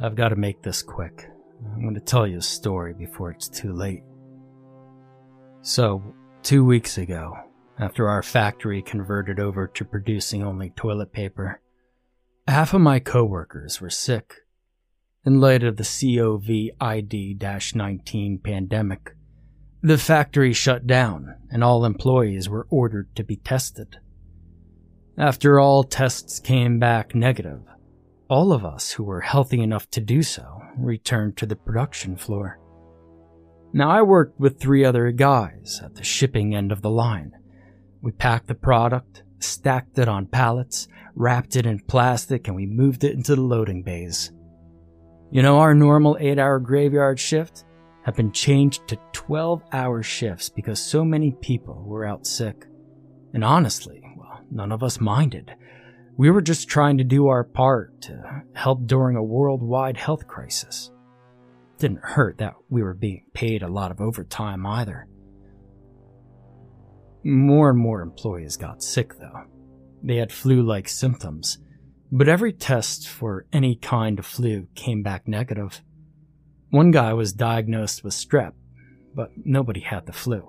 I've 0.00 0.14
got 0.16 0.30
to 0.30 0.36
make 0.36 0.62
this 0.62 0.82
quick. 0.82 1.28
I'm 1.74 1.82
going 1.82 1.94
to 1.94 2.00
tell 2.00 2.26
you 2.26 2.38
a 2.38 2.42
story 2.42 2.94
before 2.94 3.30
it's 3.30 3.48
too 3.48 3.72
late. 3.72 4.02
So, 5.60 6.02
two 6.42 6.64
weeks 6.64 6.98
ago, 6.98 7.36
after 7.78 8.08
our 8.08 8.22
factory 8.22 8.82
converted 8.82 9.38
over 9.38 9.66
to 9.68 9.84
producing 9.84 10.42
only 10.42 10.70
toilet 10.70 11.12
paper, 11.12 11.60
half 12.48 12.74
of 12.74 12.80
my 12.80 12.98
coworkers 12.98 13.80
were 13.80 13.90
sick. 13.90 14.34
In 15.24 15.40
light 15.40 15.62
of 15.62 15.76
the 15.76 15.84
COVID 15.84 17.74
19 17.74 18.38
pandemic, 18.38 19.14
the 19.82 19.98
factory 19.98 20.52
shut 20.52 20.86
down 20.86 21.36
and 21.50 21.62
all 21.62 21.84
employees 21.84 22.48
were 22.48 22.66
ordered 22.70 23.14
to 23.16 23.24
be 23.24 23.36
tested. 23.36 23.98
After 25.18 25.60
all 25.60 25.84
tests 25.84 26.40
came 26.40 26.78
back 26.78 27.14
negative, 27.14 27.62
all 28.28 28.52
of 28.52 28.64
us 28.64 28.92
who 28.92 29.04
were 29.04 29.20
healthy 29.20 29.60
enough 29.60 29.88
to 29.90 30.00
do 30.00 30.22
so 30.22 30.62
returned 30.76 31.36
to 31.36 31.46
the 31.46 31.56
production 31.56 32.16
floor. 32.16 32.58
Now, 33.72 33.90
I 33.90 34.02
worked 34.02 34.38
with 34.38 34.60
three 34.60 34.84
other 34.84 35.10
guys 35.12 35.80
at 35.82 35.94
the 35.94 36.04
shipping 36.04 36.54
end 36.54 36.72
of 36.72 36.82
the 36.82 36.90
line. 36.90 37.32
We 38.02 38.12
packed 38.12 38.48
the 38.48 38.54
product, 38.54 39.22
stacked 39.38 39.98
it 39.98 40.08
on 40.08 40.26
pallets, 40.26 40.88
wrapped 41.14 41.56
it 41.56 41.66
in 41.66 41.80
plastic, 41.80 42.48
and 42.48 42.56
we 42.56 42.66
moved 42.66 43.04
it 43.04 43.14
into 43.14 43.34
the 43.34 43.40
loading 43.42 43.82
bays. 43.82 44.30
You 45.30 45.42
know, 45.42 45.58
our 45.58 45.74
normal 45.74 46.18
8 46.20 46.38
hour 46.38 46.58
graveyard 46.58 47.18
shift 47.18 47.64
had 48.04 48.16
been 48.16 48.32
changed 48.32 48.86
to 48.88 48.98
12 49.12 49.62
hour 49.72 50.02
shifts 50.02 50.48
because 50.48 50.80
so 50.80 51.04
many 51.04 51.32
people 51.40 51.82
were 51.86 52.04
out 52.04 52.26
sick. 52.26 52.66
And 53.32 53.44
honestly, 53.44 54.02
well, 54.16 54.44
none 54.50 54.72
of 54.72 54.82
us 54.82 55.00
minded. 55.00 55.54
We 56.16 56.30
were 56.30 56.42
just 56.42 56.68
trying 56.68 56.98
to 56.98 57.04
do 57.04 57.28
our 57.28 57.42
part 57.42 58.02
to 58.02 58.42
help 58.54 58.86
during 58.86 59.16
a 59.16 59.22
worldwide 59.22 59.96
health 59.96 60.26
crisis. 60.26 60.90
Didn't 61.78 62.02
hurt 62.02 62.38
that 62.38 62.54
we 62.68 62.82
were 62.82 62.94
being 62.94 63.24
paid 63.32 63.62
a 63.62 63.68
lot 63.68 63.90
of 63.90 64.00
overtime 64.00 64.66
either. 64.66 65.08
More 67.24 67.70
and 67.70 67.78
more 67.78 68.02
employees 68.02 68.56
got 68.56 68.82
sick 68.82 69.18
though. 69.18 69.44
They 70.02 70.16
had 70.16 70.32
flu 70.32 70.62
like 70.62 70.88
symptoms, 70.88 71.58
but 72.10 72.28
every 72.28 72.52
test 72.52 73.08
for 73.08 73.46
any 73.52 73.76
kind 73.76 74.18
of 74.18 74.26
flu 74.26 74.66
came 74.74 75.02
back 75.02 75.26
negative. 75.26 75.80
One 76.70 76.90
guy 76.90 77.14
was 77.14 77.32
diagnosed 77.32 78.04
with 78.04 78.12
strep, 78.12 78.52
but 79.14 79.30
nobody 79.44 79.80
had 79.80 80.06
the 80.06 80.12
flu. 80.12 80.42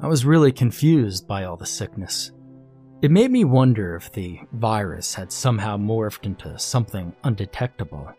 I 0.00 0.06
was 0.06 0.24
really 0.24 0.52
confused 0.52 1.28
by 1.28 1.44
all 1.44 1.56
the 1.56 1.66
sickness. 1.66 2.32
It 3.02 3.10
made 3.10 3.32
me 3.32 3.42
wonder 3.44 3.96
if 3.96 4.12
the 4.12 4.38
virus 4.52 5.14
had 5.14 5.32
somehow 5.32 5.76
morphed 5.76 6.24
into 6.24 6.56
something 6.56 7.12
undetectable. 7.24 8.12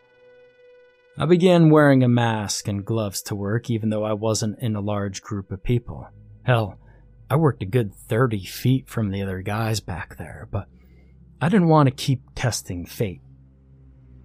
I 1.17 1.25
began 1.25 1.69
wearing 1.69 2.03
a 2.03 2.09
mask 2.09 2.67
and 2.67 2.83
gloves 2.83 3.21
to 3.23 3.35
work 3.35 3.69
even 3.69 3.89
though 3.89 4.03
I 4.03 4.11
wasn't 4.11 4.59
in 4.59 4.75
a 4.75 4.81
large 4.81 5.21
group 5.21 5.53
of 5.53 5.63
people. 5.63 6.09
Hell, 6.43 6.77
I 7.29 7.37
worked 7.37 7.63
a 7.63 7.65
good 7.65 7.95
30 7.95 8.43
feet 8.43 8.89
from 8.89 9.09
the 9.09 9.21
other 9.21 9.41
guys 9.41 9.79
back 9.79 10.17
there, 10.17 10.49
but 10.51 10.67
I 11.39 11.47
didn't 11.47 11.69
want 11.69 11.87
to 11.87 11.95
keep 11.95 12.21
testing 12.35 12.85
fate. 12.85 13.21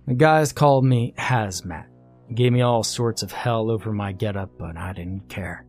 The 0.08 0.14
guys 0.14 0.52
called 0.52 0.84
me 0.84 1.14
Hazmat, 1.16 1.86
gave 2.34 2.52
me 2.52 2.62
all 2.62 2.82
sorts 2.82 3.22
of 3.22 3.30
hell 3.30 3.70
over 3.70 3.92
my 3.92 4.10
getup, 4.10 4.50
but 4.58 4.76
I 4.76 4.92
didn't 4.92 5.28
care. 5.28 5.67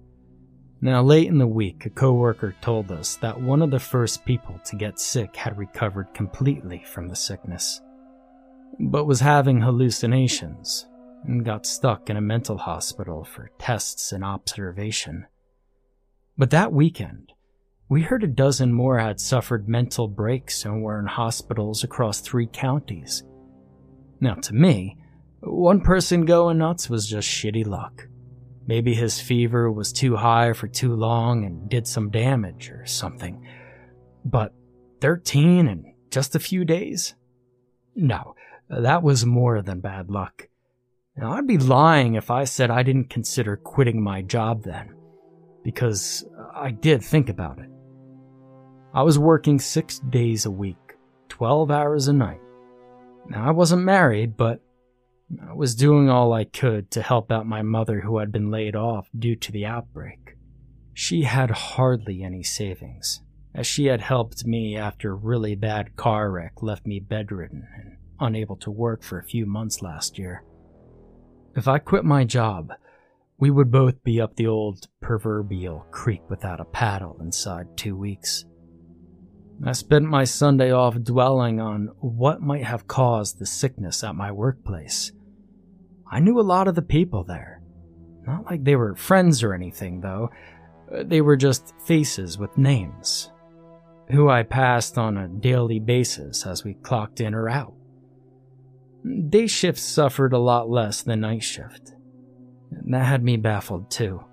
Now, 0.81 1.01
late 1.01 1.27
in 1.27 1.37
the 1.37 1.47
week, 1.47 1.85
a 1.85 1.89
coworker 1.89 2.55
told 2.61 2.89
us 2.89 3.17
that 3.17 3.41
one 3.41 3.61
of 3.61 3.69
the 3.69 3.79
first 3.79 4.23
people 4.23 4.59
to 4.63 4.77
get 4.77 4.97
sick 4.97 5.35
had 5.35 5.57
recovered 5.57 6.13
completely 6.13 6.83
from 6.85 7.09
the 7.09 7.17
sickness, 7.17 7.81
but 8.79 9.05
was 9.05 9.19
having 9.19 9.59
hallucinations 9.59 10.87
and 11.25 11.43
got 11.43 11.65
stuck 11.65 12.09
in 12.09 12.15
a 12.15 12.21
mental 12.21 12.57
hospital 12.57 13.25
for 13.25 13.51
tests 13.59 14.13
and 14.13 14.23
observation. 14.23 15.25
But 16.37 16.51
that 16.51 16.71
weekend, 16.71 17.33
we 17.89 18.03
heard 18.03 18.23
a 18.23 18.27
dozen 18.27 18.71
more 18.71 18.99
had 18.99 19.19
suffered 19.19 19.67
mental 19.67 20.07
breaks 20.07 20.63
and 20.63 20.81
were 20.81 20.97
in 20.97 21.07
hospitals 21.07 21.83
across 21.83 22.21
three 22.21 22.47
counties. 22.47 23.23
Now, 24.21 24.35
to 24.35 24.55
me, 24.55 24.97
one 25.41 25.81
person 25.81 26.23
going 26.23 26.59
nuts 26.59 26.89
was 26.89 27.09
just 27.09 27.27
shitty 27.27 27.65
luck. 27.67 28.07
Maybe 28.69 28.93
his 28.93 29.19
fever 29.19 29.71
was 29.71 29.91
too 29.91 30.15
high 30.15 30.53
for 30.53 30.67
too 30.67 30.93
long 30.93 31.43
and 31.43 31.67
did 31.67 31.87
some 31.87 32.11
damage 32.11 32.69
or 32.69 32.85
something. 32.85 33.43
But 34.23 34.53
13 35.01 35.67
in 35.67 35.95
just 36.11 36.35
a 36.35 36.39
few 36.39 36.63
days? 36.65 37.15
No, 37.95 38.35
that 38.69 39.01
was 39.01 39.25
more 39.25 39.63
than 39.63 39.79
bad 39.79 40.11
luck. 40.11 40.49
Now, 41.17 41.31
I'd 41.31 41.47
be 41.47 41.57
lying 41.57 42.13
if 42.13 42.29
I 42.29 42.43
said 42.43 42.69
I 42.69 42.83
didn't 42.83 43.09
consider 43.09 43.57
quitting 43.57 44.03
my 44.03 44.21
job 44.21 44.61
then, 44.61 44.93
because 45.63 46.23
I 46.53 46.69
did 46.69 47.03
think 47.03 47.27
about 47.27 47.57
it. 47.57 47.71
I 48.93 49.01
was 49.01 49.17
working 49.17 49.57
six 49.57 49.97
days 49.97 50.45
a 50.45 50.51
week, 50.51 50.95
12 51.29 51.71
hours 51.71 52.07
a 52.07 52.13
night. 52.13 52.41
Now, 53.27 53.47
I 53.47 53.49
wasn't 53.49 53.81
married, 53.81 54.37
but 54.37 54.61
I 55.47 55.53
was 55.53 55.75
doing 55.75 56.09
all 56.09 56.33
I 56.33 56.43
could 56.43 56.89
to 56.91 57.03
help 57.03 57.31
out 57.31 57.45
my 57.45 57.61
mother 57.61 58.01
who 58.01 58.17
had 58.17 58.31
been 58.31 58.49
laid 58.49 58.75
off 58.75 59.09
due 59.17 59.35
to 59.35 59.51
the 59.51 59.65
outbreak. 59.65 60.35
She 60.93 61.23
had 61.23 61.51
hardly 61.51 62.23
any 62.23 62.41
savings, 62.41 63.21
as 63.53 63.67
she 63.67 63.85
had 63.85 64.01
helped 64.01 64.45
me 64.45 64.75
after 64.75 65.11
a 65.11 65.15
really 65.15 65.55
bad 65.55 65.95
car 65.95 66.31
wreck 66.31 66.63
left 66.63 66.87
me 66.87 66.99
bedridden 66.99 67.67
and 67.77 67.97
unable 68.19 68.55
to 68.57 68.71
work 68.71 69.03
for 69.03 69.19
a 69.19 69.23
few 69.23 69.45
months 69.45 69.83
last 69.83 70.17
year. 70.17 70.43
If 71.55 71.67
I 71.67 71.77
quit 71.77 72.03
my 72.03 72.23
job, 72.23 72.71
we 73.37 73.51
would 73.51 73.71
both 73.71 74.03
be 74.03 74.19
up 74.19 74.35
the 74.35 74.47
old 74.47 74.87
proverbial 74.99 75.85
creek 75.91 76.27
without 76.27 76.59
a 76.59 76.65
paddle 76.65 77.17
inside 77.21 77.77
two 77.77 77.95
weeks. 77.95 78.45
I 79.63 79.73
spent 79.73 80.05
my 80.05 80.23
Sunday 80.23 80.71
off 80.71 80.99
dwelling 81.01 81.59
on 81.59 81.91
what 81.99 82.41
might 82.41 82.63
have 82.63 82.87
caused 82.87 83.37
the 83.37 83.45
sickness 83.45 84.03
at 84.03 84.15
my 84.15 84.31
workplace 84.31 85.11
I 86.11 86.19
knew 86.19 86.39
a 86.39 86.41
lot 86.41 86.67
of 86.67 86.75
the 86.75 86.81
people 86.81 87.23
there. 87.23 87.61
Not 88.25 88.45
like 88.45 88.63
they 88.63 88.75
were 88.75 88.95
friends 88.95 89.43
or 89.43 89.53
anything, 89.53 90.01
though. 90.01 90.29
Uh, 90.91 91.03
they 91.03 91.21
were 91.21 91.37
just 91.37 91.73
faces 91.85 92.37
with 92.37 92.57
names, 92.57 93.31
who 94.09 94.27
I 94.29 94.43
passed 94.43 94.97
on 94.97 95.17
a 95.17 95.27
daily 95.27 95.79
basis 95.79 96.45
as 96.45 96.63
we 96.63 96.73
clocked 96.75 97.21
in 97.21 97.35
or 97.35 97.47
out. 97.47 97.73
Day 99.29 99.47
shift 99.47 99.79
suffered 99.79 100.33
a 100.33 100.39
lot 100.39 100.69
less 100.69 101.03
than 101.03 101.21
night 101.21 101.43
shift. 101.43 101.93
And 102.71 102.93
That 102.93 103.05
had 103.05 103.23
me 103.23 103.37
baffled 103.37 103.91
too. 103.91 104.23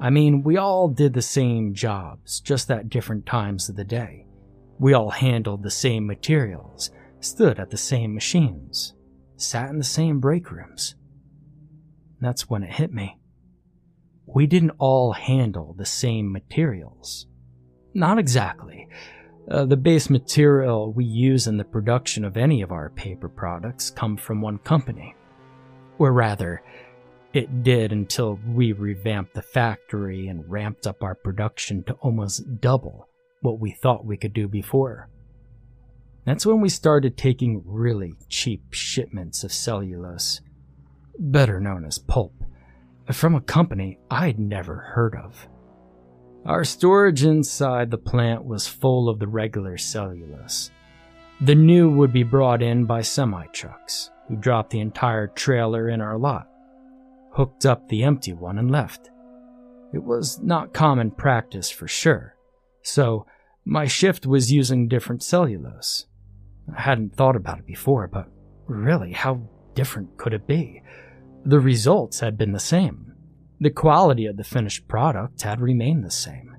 I 0.00 0.10
mean, 0.10 0.42
we 0.42 0.56
all 0.56 0.88
did 0.88 1.12
the 1.12 1.22
same 1.22 1.74
jobs, 1.74 2.40
just 2.40 2.70
at 2.70 2.88
different 2.88 3.26
times 3.26 3.68
of 3.68 3.76
the 3.76 3.84
day. 3.84 4.26
We 4.78 4.94
all 4.94 5.10
handled 5.10 5.62
the 5.62 5.70
same 5.70 6.06
materials, 6.06 6.90
stood 7.20 7.60
at 7.60 7.70
the 7.70 7.76
same 7.76 8.12
machines 8.12 8.93
sat 9.36 9.70
in 9.70 9.78
the 9.78 9.84
same 9.84 10.20
break 10.20 10.50
rooms. 10.50 10.94
That's 12.20 12.48
when 12.48 12.62
it 12.62 12.72
hit 12.72 12.92
me. 12.92 13.18
We 14.26 14.46
didn't 14.46 14.72
all 14.78 15.12
handle 15.12 15.74
the 15.76 15.84
same 15.84 16.32
materials. 16.32 17.26
Not 17.92 18.18
exactly. 18.18 18.88
Uh, 19.50 19.66
the 19.66 19.76
base 19.76 20.08
material 20.08 20.92
we 20.92 21.04
use 21.04 21.46
in 21.46 21.58
the 21.58 21.64
production 21.64 22.24
of 22.24 22.36
any 22.36 22.62
of 22.62 22.72
our 22.72 22.88
paper 22.90 23.28
products 23.28 23.90
come 23.90 24.16
from 24.16 24.40
one 24.40 24.58
company. 24.58 25.14
Or 25.98 26.12
rather, 26.12 26.62
it 27.34 27.62
did 27.62 27.92
until 27.92 28.38
we 28.46 28.72
revamped 28.72 29.34
the 29.34 29.42
factory 29.42 30.28
and 30.28 30.48
ramped 30.50 30.86
up 30.86 31.02
our 31.02 31.14
production 31.14 31.82
to 31.84 31.94
almost 31.94 32.60
double 32.60 33.08
what 33.42 33.60
we 33.60 33.72
thought 33.72 34.06
we 34.06 34.16
could 34.16 34.32
do 34.32 34.48
before. 34.48 35.10
That's 36.24 36.46
when 36.46 36.60
we 36.60 36.70
started 36.70 37.16
taking 37.16 37.62
really 37.66 38.14
cheap 38.28 38.72
shipments 38.72 39.44
of 39.44 39.52
cellulose, 39.52 40.40
better 41.18 41.60
known 41.60 41.84
as 41.84 41.98
pulp, 41.98 42.32
from 43.12 43.34
a 43.34 43.40
company 43.42 43.98
I'd 44.10 44.38
never 44.38 44.76
heard 44.76 45.14
of. 45.14 45.46
Our 46.46 46.64
storage 46.64 47.24
inside 47.24 47.90
the 47.90 47.98
plant 47.98 48.44
was 48.44 48.66
full 48.66 49.08
of 49.08 49.18
the 49.18 49.26
regular 49.26 49.76
cellulose. 49.76 50.70
The 51.40 51.54
new 51.54 51.90
would 51.90 52.12
be 52.12 52.22
brought 52.22 52.62
in 52.62 52.84
by 52.86 53.02
semi 53.02 53.46
trucks, 53.46 54.10
who 54.28 54.36
dropped 54.36 54.70
the 54.70 54.80
entire 54.80 55.26
trailer 55.26 55.88
in 55.88 56.00
our 56.00 56.16
lot, 56.16 56.48
hooked 57.32 57.66
up 57.66 57.88
the 57.88 58.02
empty 58.02 58.32
one, 58.32 58.58
and 58.58 58.70
left. 58.70 59.10
It 59.92 60.02
was 60.02 60.40
not 60.40 60.72
common 60.72 61.10
practice 61.10 61.70
for 61.70 61.86
sure, 61.86 62.34
so 62.82 63.26
my 63.64 63.86
shift 63.86 64.26
was 64.26 64.52
using 64.52 64.88
different 64.88 65.22
cellulose. 65.22 66.06
I 66.72 66.80
hadn't 66.80 67.16
thought 67.16 67.36
about 67.36 67.58
it 67.58 67.66
before, 67.66 68.06
but 68.06 68.28
really, 68.66 69.12
how 69.12 69.42
different 69.74 70.16
could 70.16 70.32
it 70.32 70.46
be? 70.46 70.82
The 71.44 71.60
results 71.60 72.20
had 72.20 72.38
been 72.38 72.52
the 72.52 72.60
same. 72.60 73.12
The 73.60 73.70
quality 73.70 74.26
of 74.26 74.36
the 74.36 74.44
finished 74.44 74.88
product 74.88 75.42
had 75.42 75.60
remained 75.60 76.04
the 76.04 76.10
same. 76.10 76.56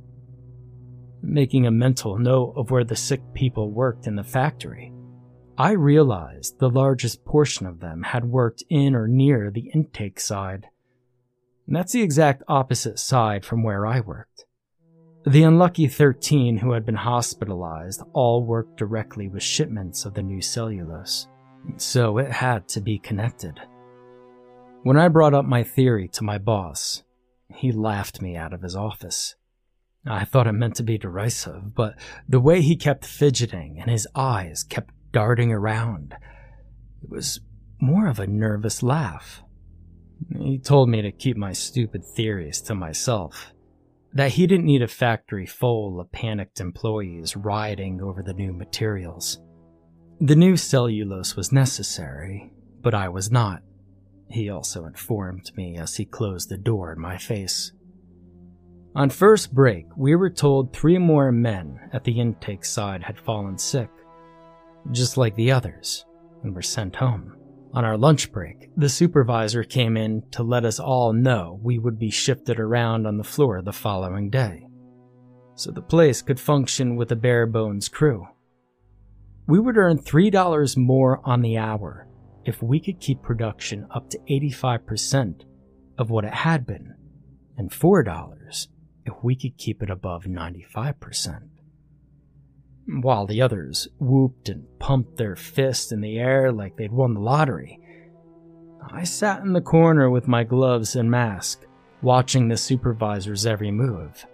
Making 1.22 1.66
a 1.66 1.72
mental 1.72 2.20
note 2.20 2.54
of 2.56 2.72
where 2.72 2.84
the 2.84 2.96
sick 2.96 3.22
people 3.34 3.72
worked 3.72 4.06
in 4.06 4.16
the 4.16 4.24
factory, 4.24 4.94
I 5.58 5.72
realized 5.72 6.60
the 6.60 6.70
largest 6.70 7.26
portion 7.26 7.66
of 7.66 7.80
them 7.80 8.04
had 8.04 8.26
worked 8.26 8.64
in 8.70 8.94
or 8.94 9.08
near 9.08 9.50
the 9.50 9.72
intake 9.74 10.20
side. 10.20 10.68
And 11.66 11.76
that's 11.76 11.94
the 11.94 12.02
exact 12.02 12.44
opposite 12.48 13.00
side 13.00 13.44
from 13.46 13.64
where 13.64 13.86
I 13.86 14.02
worked. 14.02 14.46
The 15.28 15.42
unlucky 15.42 15.88
13 15.88 16.58
who 16.58 16.74
had 16.74 16.86
been 16.86 16.94
hospitalized 16.94 18.04
all 18.14 18.44
worked 18.44 18.78
directly 18.78 19.28
with 19.28 19.42
shipments 19.42 20.06
of 20.06 20.14
the 20.14 20.22
new 20.22 20.40
cellulose, 20.40 21.28
so 21.78 22.20
it 22.20 22.32
had 22.32 22.68
to 22.70 22.80
be 22.80 23.00
connected. 23.00 23.60
When 24.84 24.98
I 24.98 25.08
brought 25.08 25.34
up 25.34 25.46
my 25.46 25.64
theory 25.64 26.08
to 26.10 26.24
my 26.24 26.38
boss, 26.38 27.02
he 27.50 27.72
laughed 27.72 28.22
me 28.22 28.36
out 28.36 28.54
of 28.54 28.62
his 28.62 28.76
office. 28.76 29.34
I 30.06 30.26
thought 30.26 30.46
it 30.46 30.52
meant 30.52 30.76
to 30.76 30.84
be 30.84 31.00
derisive, 31.00 31.74
but 31.74 31.96
the 32.30 32.40
way 32.40 32.62
he 32.62 32.76
kept 32.76 33.04
fidgeting 33.04 33.80
and 33.80 33.90
his 33.90 34.08
eyes 34.14 34.64
kept 34.64 34.94
darting 35.12 35.52
around. 35.52 36.14
It 37.02 37.10
was 37.10 37.40
more 37.82 38.08
of 38.08 38.20
a 38.20 38.28
nervous 38.28 38.84
laugh. 38.84 39.42
He 40.38 40.60
told 40.60 40.88
me 40.88 41.02
to 41.02 41.12
keep 41.12 41.36
my 41.36 41.54
stupid 41.54 42.06
theories 42.06 42.62
to 42.62 42.76
myself. 42.76 43.55
That 44.16 44.32
he 44.32 44.48
didn't 44.48 44.66
need 44.66 44.82
a 44.82 44.88
factory 44.88 45.46
full 45.46 46.00
of 46.00 46.12
panicked 46.12 46.60
employees 46.60 47.36
rioting 47.36 48.02
over 48.02 48.24
the 48.24 48.34
new 48.34 48.54
materials. 48.54 49.40
The 50.20 50.36
new 50.36 50.58
cellulose 50.58 51.36
was 51.36 51.52
necessary, 51.52 52.52
but 52.82 52.94
I 52.94 53.10
was 53.10 53.30
not. 53.30 53.62
He 54.30 54.50
also 54.50 54.86
informed 54.86 55.52
me 55.56 55.78
as 55.78 55.96
he 55.96 56.06
closed 56.06 56.50
the 56.50 56.58
door 56.58 56.94
in 56.94 57.00
my 57.00 57.18
face. 57.18 57.72
On 58.96 59.10
first 59.10 59.54
break, 59.54 59.86
we 59.96 60.16
were 60.16 60.30
told 60.30 60.74
three 60.74 60.98
more 60.98 61.32
men 61.32 61.90
at 61.94 62.06
the 62.06 62.20
intake 62.20 62.66
side 62.66 63.04
had 63.04 63.20
fallen 63.20 63.58
sick 63.58 63.90
just 64.92 65.18
like 65.18 65.36
the 65.36 65.52
others, 65.52 66.06
and 66.44 66.56
were 66.56 66.62
sent 66.62 66.96
home. 66.96 67.36
On 67.76 67.84
our 67.84 67.98
lunch 67.98 68.32
break, 68.32 68.70
the 68.78 68.88
supervisor 68.88 69.66
came 69.66 69.98
in 69.98 70.24
to 70.32 70.44
let 70.44 70.64
us 70.64 70.80
all 70.80 71.12
know 71.12 71.60
we 71.62 71.78
would 71.78 72.00
be 72.00 72.10
shifted 72.10 72.58
around 72.58 73.06
on 73.06 73.18
the 73.18 73.24
floor 73.26 73.62
the 73.62 73.74
following 73.74 74.30
day, 74.30 74.66
so 75.56 75.72
the 75.72 75.82
place 75.82 76.22
could 76.22 76.40
function 76.40 76.96
with 76.96 77.12
a 77.12 77.18
bare 77.18 77.46
bones 77.46 77.90
crew. 77.90 78.26
We 79.48 79.60
would 79.60 79.76
earn 79.76 79.98
$3 79.98 80.78
more 80.78 81.20
on 81.26 81.42
the 81.42 81.58
hour 81.58 82.08
if 82.46 82.64
we 82.64 82.80
could 82.80 83.02
keep 83.02 83.22
production 83.22 83.88
up 83.92 84.10
to 84.12 84.20
85% 84.20 85.42
of 85.98 86.10
what 86.10 86.24
it 86.24 86.34
had 86.34 86.66
been, 86.66 86.96
and 87.58 87.70
$4 87.70 88.68
if 89.06 89.14
we 89.22 89.36
could 89.36 89.58
keep 89.58 89.84
it 89.84 89.90
above 89.90 90.24
95% 90.24 91.50
while 92.88 93.26
the 93.26 93.42
others 93.42 93.88
whooped 94.00 94.50
and 94.50 94.66
pumped 94.80 95.18
their 95.18 95.36
fists 95.36 95.92
in 95.92 96.02
the 96.02 96.18
air 96.20 96.52
like 96.52 96.76
they'd 96.78 96.92
won 96.92 97.14
the 97.14 97.20
lottery. 97.20 97.80
I 98.92 99.04
sat 99.04 99.42
in 99.42 99.54
the 99.54 99.62
corner 99.62 100.10
with 100.10 100.28
my 100.28 100.44
gloves 100.44 100.96
and 100.96 101.10
mask, 101.10 101.66
watching 102.02 102.48
the 102.48 102.58
supervisor's 102.58 103.46
every 103.46 103.72
move. 103.72 104.26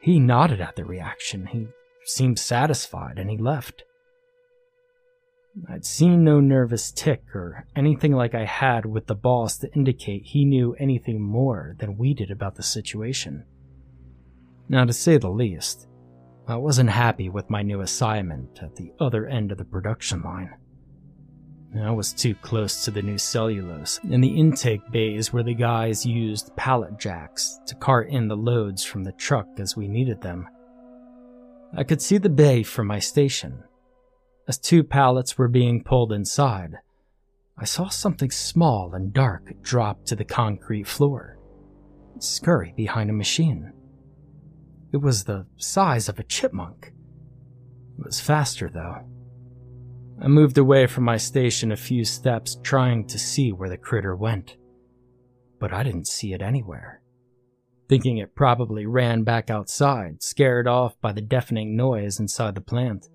He 0.00 0.18
nodded 0.18 0.60
at 0.60 0.76
the 0.76 0.84
reaction. 0.84 1.46
He 1.46 1.68
seemed 2.04 2.38
satisfied 2.38 3.18
and 3.18 3.30
he 3.30 3.38
left. 3.38 3.84
I'd 5.68 5.84
seen 5.84 6.24
no 6.24 6.40
nervous 6.40 6.90
tic 6.90 7.22
or 7.34 7.66
anything 7.76 8.12
like 8.12 8.34
I 8.34 8.44
had 8.44 8.86
with 8.86 9.06
the 9.06 9.14
boss 9.14 9.58
to 9.58 9.72
indicate 9.74 10.24
he 10.24 10.44
knew 10.44 10.74
anything 10.78 11.20
more 11.20 11.76
than 11.78 11.98
we 11.98 12.14
did 12.14 12.30
about 12.30 12.56
the 12.56 12.62
situation. 12.62 13.44
Now, 14.68 14.84
to 14.84 14.92
say 14.92 15.18
the 15.18 15.30
least, 15.30 15.86
I 16.48 16.56
wasn't 16.56 16.90
happy 16.90 17.28
with 17.28 17.50
my 17.50 17.62
new 17.62 17.82
assignment 17.82 18.60
at 18.62 18.74
the 18.74 18.92
other 18.98 19.26
end 19.26 19.52
of 19.52 19.58
the 19.58 19.64
production 19.64 20.22
line. 20.22 20.54
I 21.80 21.90
was 21.90 22.12
too 22.12 22.34
close 22.34 22.84
to 22.84 22.90
the 22.90 23.00
new 23.00 23.16
cellulose 23.16 23.98
in 24.10 24.20
the 24.20 24.38
intake 24.38 24.82
bays 24.90 25.32
where 25.32 25.42
the 25.42 25.54
guys 25.54 26.04
used 26.04 26.54
pallet 26.56 26.98
jacks 26.98 27.58
to 27.66 27.74
cart 27.76 28.10
in 28.10 28.28
the 28.28 28.36
loads 28.36 28.84
from 28.84 29.04
the 29.04 29.12
truck 29.12 29.46
as 29.58 29.76
we 29.76 29.88
needed 29.88 30.20
them. 30.20 30.48
I 31.74 31.84
could 31.84 32.02
see 32.02 32.18
the 32.18 32.28
bay 32.28 32.62
from 32.62 32.88
my 32.88 32.98
station. 32.98 33.64
As 34.46 34.58
two 34.58 34.84
pallets 34.84 35.38
were 35.38 35.48
being 35.48 35.82
pulled 35.82 36.12
inside, 36.12 36.74
I 37.56 37.64
saw 37.64 37.88
something 37.88 38.30
small 38.30 38.92
and 38.94 39.12
dark 39.12 39.62
drop 39.62 40.04
to 40.06 40.16
the 40.16 40.24
concrete 40.24 40.86
floor, 40.86 41.38
scurry 42.18 42.74
behind 42.76 43.08
a 43.08 43.14
machine. 43.14 43.72
It 44.92 45.00
was 45.00 45.24
the 45.24 45.46
size 45.56 46.08
of 46.08 46.18
a 46.18 46.22
chipmunk. 46.24 46.92
It 47.98 48.04
was 48.04 48.20
faster, 48.20 48.68
though. 48.68 48.98
I 50.20 50.28
moved 50.28 50.58
away 50.58 50.86
from 50.86 51.04
my 51.04 51.16
station 51.16 51.72
a 51.72 51.76
few 51.76 52.04
steps, 52.04 52.58
trying 52.62 53.06
to 53.08 53.18
see 53.18 53.52
where 53.52 53.70
the 53.70 53.78
critter 53.78 54.14
went. 54.14 54.56
But 55.58 55.72
I 55.72 55.82
didn't 55.82 56.08
see 56.08 56.32
it 56.32 56.42
anywhere. 56.42 57.00
Thinking 57.88 58.18
it 58.18 58.34
probably 58.34 58.86
ran 58.86 59.22
back 59.24 59.50
outside, 59.50 60.22
scared 60.22 60.68
off 60.68 61.00
by 61.00 61.12
the 61.12 61.20
deafening 61.20 61.74
noise 61.74 62.20
inside 62.20 62.54
the 62.54 62.60
plant. 62.60 63.08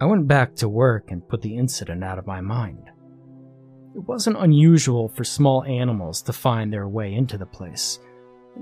I 0.00 0.06
went 0.06 0.26
back 0.26 0.56
to 0.56 0.68
work 0.68 1.10
and 1.10 1.28
put 1.28 1.42
the 1.42 1.56
incident 1.56 2.02
out 2.02 2.18
of 2.18 2.26
my 2.26 2.40
mind. 2.40 2.90
It 3.94 4.00
wasn't 4.00 4.38
unusual 4.38 5.08
for 5.08 5.24
small 5.24 5.62
animals 5.64 6.22
to 6.22 6.32
find 6.32 6.72
their 6.72 6.88
way 6.88 7.12
into 7.12 7.36
the 7.36 7.46
place, 7.46 7.98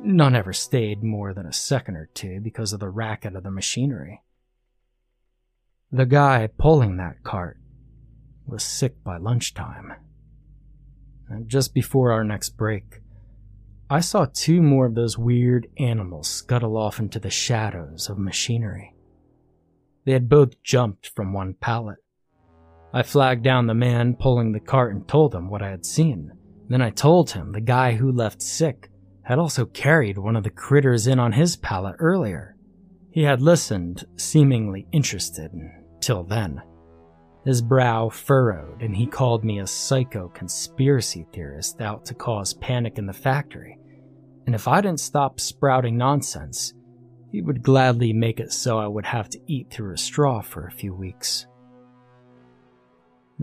None 0.03 0.37
ever 0.37 0.53
stayed 0.53 1.03
more 1.03 1.35
than 1.35 1.47
a 1.47 1.53
second 1.53 1.97
or 1.97 2.09
two 2.15 2.41
because 2.41 2.73
of 2.73 2.81
the 2.81 2.89
racket 2.89 3.35
of 3.35 3.43
the 3.43 3.51
machinery. 3.51 4.23
The 5.91 6.07
guy 6.07 6.49
pulling 6.59 6.97
that 6.97 7.23
cart 7.25 7.59
was 8.47 8.63
sick 8.63 9.03
by 9.03 9.17
lunchtime. 9.17 9.93
And 11.29 11.49
just 11.49 11.75
before 11.75 12.13
our 12.13 12.25
next 12.25 12.51
break, 12.51 13.01
I 13.91 14.01
saw 14.01 14.27
two 14.33 14.63
more 14.63 14.87
of 14.87 14.95
those 14.95 15.19
weird 15.19 15.67
animals 15.79 16.29
scuttle 16.29 16.77
off 16.77 16.99
into 16.99 17.19
the 17.19 17.31
shadows 17.31 18.09
of 18.09 18.19
machinery. 18.19 18.95
They 20.05 20.13
had 20.13 20.29
both 20.29 20.63
jumped 20.63 21.09
from 21.15 21.33
one 21.33 21.55
pallet. 21.55 21.99
I 22.93 23.03
flagged 23.03 23.45
down 23.45 23.67
the 23.67 23.75
man 23.75 24.15
pulling 24.15 24.53
the 24.53 24.61
cart 24.61 24.95
and 24.95 25.07
told 25.09 25.35
him 25.35 25.51
what 25.51 25.63
I 25.63 25.71
had 25.71 25.85
seen. 25.85 26.33
Then 26.69 26.83
I 26.83 26.91
told 26.91 27.31
him 27.31 27.53
the 27.53 27.61
guy 27.61 27.95
who 27.95 28.13
left 28.13 28.41
sick 28.41 28.88
had 29.29 29.39
also 29.39 29.67
carried 29.67 30.17
one 30.17 30.37
of 30.37 30.43
the 30.43 30.49
critters 30.49 31.07
in 31.07 31.19
on 31.19 31.33
his 31.33 31.55
pallet 31.55 31.95
earlier. 31.99 32.57
He 33.11 33.23
had 33.23 33.43
listened, 33.43 34.07
seemingly 34.17 34.87
interested, 34.91 35.51
till 36.01 36.25
then. 36.25 36.63
His 37.45 37.61
brow 37.61 38.09
furrowed, 38.09 38.81
and 38.81 38.97
he 38.97 39.07
called 39.07 39.45
me 39.45 39.59
a 39.59 39.67
psycho 39.67 40.29
conspiracy 40.31 41.27
theorist 41.31 41.83
out 41.83 42.07
to 42.07 42.15
cause 42.15 42.55
panic 42.55 42.97
in 42.97 43.05
the 43.05 43.13
factory. 43.13 43.79
And 44.47 44.55
if 44.55 44.67
I 44.67 44.81
didn't 44.81 45.01
stop 45.01 45.41
sprouting 45.41 45.99
nonsense, 45.99 46.73
he 47.31 47.43
would 47.43 47.63
gladly 47.63 48.15
make 48.15 48.41
it 48.41 48.51
so 48.51 48.79
I 48.79 48.87
would 48.87 49.05
have 49.05 49.29
to 49.29 49.41
eat 49.47 49.69
through 49.69 49.93
a 49.93 49.99
straw 49.99 50.41
for 50.41 50.67
a 50.67 50.73
few 50.73 50.95
weeks. 50.95 51.47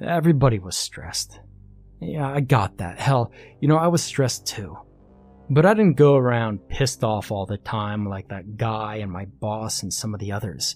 Everybody 0.02 0.58
was 0.58 0.76
stressed. 0.76 1.42
Yeah, 2.02 2.28
I 2.28 2.40
got 2.40 2.78
that. 2.78 3.00
Hell, 3.00 3.32
you 3.62 3.68
know, 3.68 3.78
I 3.78 3.88
was 3.88 4.02
stressed 4.02 4.48
too. 4.48 4.80
But 5.50 5.66
I 5.66 5.76
didn't 5.76 5.98
go 5.98 6.16
around 6.16 6.68
pissed 6.70 7.04
off 7.04 7.32
all 7.32 7.46
the 7.46 7.58
time 7.58 8.08
like 8.10 8.30
that 8.30 8.58
guy 8.58 8.96
and 8.98 9.12
my 9.12 9.26
boss 9.26 9.84
and 9.84 9.94
some 9.94 10.14
of 10.14 10.20
the 10.20 10.32
others. 10.32 10.76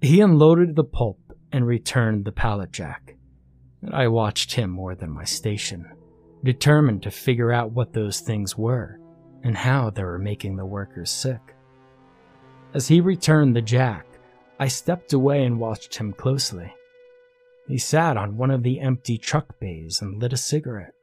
He 0.00 0.20
unloaded 0.20 0.74
the 0.74 0.84
pulp 0.84 1.18
and 1.52 1.66
returned 1.66 2.24
the 2.24 2.32
pallet 2.32 2.72
jack. 2.72 3.16
I 3.92 4.08
watched 4.08 4.54
him 4.54 4.70
more 4.70 4.94
than 4.94 5.10
my 5.10 5.24
station, 5.24 5.90
determined 6.42 7.02
to 7.02 7.10
figure 7.10 7.52
out 7.52 7.72
what 7.72 7.92
those 7.92 8.20
things 8.20 8.56
were 8.56 8.98
and 9.42 9.56
how 9.56 9.90
they 9.90 10.02
were 10.02 10.18
making 10.18 10.56
the 10.56 10.66
workers 10.66 11.10
sick. 11.10 11.54
As 12.72 12.88
he 12.88 13.00
returned 13.00 13.54
the 13.54 13.62
jack, 13.62 14.06
I 14.58 14.68
stepped 14.68 15.12
away 15.12 15.44
and 15.44 15.60
watched 15.60 15.94
him 15.94 16.14
closely. 16.14 16.72
He 17.68 17.78
sat 17.78 18.16
on 18.16 18.38
one 18.38 18.50
of 18.50 18.62
the 18.62 18.80
empty 18.80 19.18
truck 19.18 19.60
bays 19.60 20.00
and 20.00 20.20
lit 20.20 20.32
a 20.32 20.36
cigarette. 20.38 20.94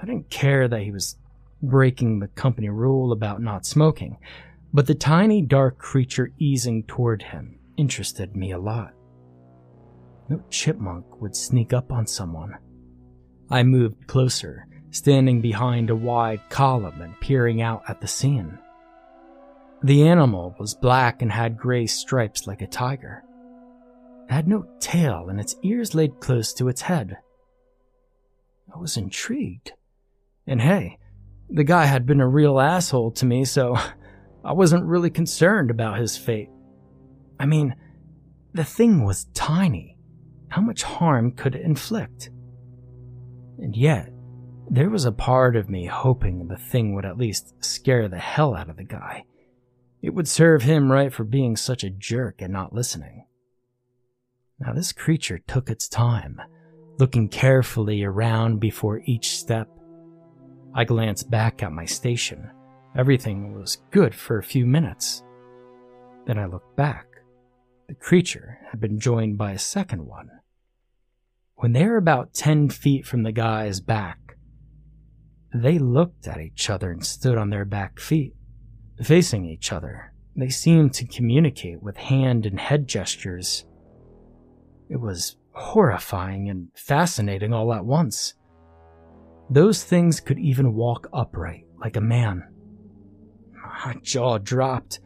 I 0.00 0.06
didn't 0.06 0.30
care 0.30 0.68
that 0.68 0.82
he 0.82 0.92
was 0.92 1.16
breaking 1.62 2.18
the 2.18 2.28
company 2.28 2.68
rule 2.68 3.12
about 3.12 3.42
not 3.42 3.66
smoking, 3.66 4.18
but 4.72 4.86
the 4.86 4.94
tiny 4.94 5.42
dark 5.42 5.78
creature 5.78 6.32
easing 6.38 6.82
toward 6.84 7.22
him 7.22 7.58
interested 7.76 8.36
me 8.36 8.52
a 8.52 8.58
lot. 8.58 8.92
No 10.28 10.42
chipmunk 10.50 11.20
would 11.20 11.34
sneak 11.34 11.72
up 11.72 11.90
on 11.90 12.06
someone. 12.06 12.56
I 13.50 13.62
moved 13.62 14.06
closer, 14.06 14.66
standing 14.90 15.40
behind 15.40 15.90
a 15.90 15.96
wide 15.96 16.42
column 16.50 17.00
and 17.00 17.18
peering 17.20 17.62
out 17.62 17.82
at 17.88 18.00
the 18.00 18.08
scene. 18.08 18.58
The 19.82 20.08
animal 20.08 20.54
was 20.58 20.74
black 20.74 21.22
and 21.22 21.32
had 21.32 21.56
gray 21.56 21.86
stripes 21.86 22.46
like 22.46 22.60
a 22.62 22.66
tiger. 22.66 23.22
It 24.28 24.32
had 24.32 24.48
no 24.48 24.66
tail 24.80 25.28
and 25.30 25.40
its 25.40 25.56
ears 25.62 25.94
laid 25.94 26.20
close 26.20 26.52
to 26.54 26.68
its 26.68 26.82
head. 26.82 27.18
I 28.74 28.78
was 28.78 28.96
intrigued. 28.96 29.72
And 30.46 30.60
hey, 30.60 30.98
the 31.50 31.64
guy 31.64 31.86
had 31.86 32.06
been 32.06 32.20
a 32.20 32.28
real 32.28 32.60
asshole 32.60 33.12
to 33.12 33.26
me, 33.26 33.44
so 33.44 33.76
I 34.44 34.52
wasn't 34.52 34.86
really 34.86 35.10
concerned 35.10 35.70
about 35.70 35.98
his 35.98 36.16
fate. 36.16 36.50
I 37.40 37.46
mean, 37.46 37.74
the 38.52 38.64
thing 38.64 39.04
was 39.04 39.26
tiny, 39.34 39.96
how 40.48 40.60
much 40.60 40.82
harm 40.82 41.32
could 41.32 41.54
it 41.54 41.62
inflict? 41.62 42.30
And 43.58 43.76
yet, 43.76 44.10
there 44.70 44.90
was 44.90 45.04
a 45.04 45.12
part 45.12 45.56
of 45.56 45.70
me 45.70 45.86
hoping 45.86 46.46
the 46.46 46.56
thing 46.56 46.94
would 46.94 47.04
at 47.04 47.18
least 47.18 47.54
scare 47.64 48.08
the 48.08 48.18
hell 48.18 48.54
out 48.54 48.68
of 48.68 48.76
the 48.76 48.84
guy. 48.84 49.24
It 50.02 50.14
would 50.14 50.28
serve 50.28 50.62
him 50.62 50.92
right 50.92 51.12
for 51.12 51.24
being 51.24 51.56
such 51.56 51.82
a 51.82 51.90
jerk 51.90 52.40
and 52.40 52.52
not 52.52 52.74
listening. 52.74 53.24
Now, 54.60 54.72
this 54.72 54.92
creature 54.92 55.38
took 55.38 55.70
its 55.70 55.88
time, 55.88 56.40
looking 56.98 57.28
carefully 57.28 58.04
around 58.04 58.60
before 58.60 59.00
each 59.04 59.36
step. 59.36 59.68
I 60.74 60.84
glanced 60.84 61.30
back 61.30 61.62
at 61.62 61.72
my 61.72 61.84
station. 61.84 62.50
Everything 62.96 63.54
was 63.54 63.82
good 63.90 64.14
for 64.14 64.38
a 64.38 64.42
few 64.42 64.66
minutes. 64.66 65.22
Then 66.26 66.38
I 66.38 66.46
looked 66.46 66.76
back. 66.76 67.06
The 67.88 67.94
creature 67.94 68.58
had 68.70 68.80
been 68.80 69.00
joined 69.00 69.38
by 69.38 69.52
a 69.52 69.58
second 69.58 70.06
one. 70.06 70.28
When 71.56 71.72
they 71.72 71.86
were 71.86 71.96
about 71.96 72.34
ten 72.34 72.68
feet 72.68 73.06
from 73.06 73.22
the 73.22 73.32
guy's 73.32 73.80
back, 73.80 74.36
they 75.54 75.78
looked 75.78 76.28
at 76.28 76.40
each 76.40 76.68
other 76.68 76.90
and 76.90 77.04
stood 77.04 77.38
on 77.38 77.50
their 77.50 77.64
back 77.64 77.98
feet, 77.98 78.34
facing 79.02 79.46
each 79.46 79.72
other. 79.72 80.12
They 80.36 80.50
seemed 80.50 80.92
to 80.94 81.06
communicate 81.06 81.82
with 81.82 81.96
hand 81.96 82.46
and 82.46 82.60
head 82.60 82.86
gestures. 82.86 83.64
It 84.88 85.00
was 85.00 85.36
horrifying 85.52 86.48
and 86.48 86.68
fascinating 86.74 87.52
all 87.52 87.72
at 87.72 87.84
once. 87.84 88.34
Those 89.50 89.82
things 89.82 90.20
could 90.20 90.38
even 90.38 90.74
walk 90.74 91.08
upright 91.12 91.64
like 91.80 91.96
a 91.96 92.00
man. 92.00 92.48
My 93.52 93.94
jaw 94.02 94.38
dropped. 94.38 95.00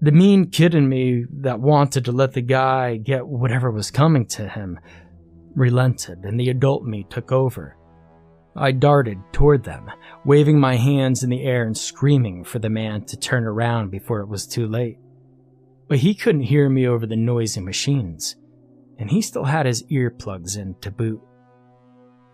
The 0.00 0.12
mean 0.12 0.50
kid 0.50 0.74
in 0.74 0.88
me 0.88 1.24
that 1.40 1.60
wanted 1.60 2.04
to 2.06 2.12
let 2.12 2.32
the 2.32 2.42
guy 2.42 2.96
get 2.96 3.26
whatever 3.26 3.70
was 3.70 3.90
coming 3.90 4.26
to 4.26 4.48
him 4.48 4.78
relented, 5.54 6.18
and 6.24 6.40
the 6.40 6.48
adult 6.48 6.84
me 6.84 7.06
took 7.08 7.30
over. 7.30 7.76
I 8.56 8.72
darted 8.72 9.18
toward 9.32 9.64
them, 9.64 9.90
waving 10.24 10.58
my 10.58 10.76
hands 10.76 11.22
in 11.22 11.30
the 11.30 11.42
air 11.42 11.64
and 11.64 11.76
screaming 11.76 12.44
for 12.44 12.58
the 12.58 12.70
man 12.70 13.04
to 13.06 13.16
turn 13.16 13.44
around 13.44 13.90
before 13.90 14.20
it 14.20 14.28
was 14.28 14.46
too 14.46 14.66
late. 14.66 14.98
But 15.88 15.98
he 15.98 16.14
couldn't 16.14 16.42
hear 16.42 16.68
me 16.68 16.86
over 16.86 17.06
the 17.06 17.16
noisy 17.16 17.60
machines 17.60 18.36
and 19.02 19.10
he 19.10 19.20
still 19.20 19.44
had 19.44 19.66
his 19.66 19.82
earplugs 19.90 20.56
in 20.56 20.76
to 20.80 20.88
boot. 20.88 21.20